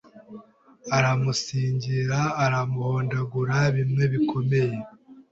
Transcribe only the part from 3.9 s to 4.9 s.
bikomeye.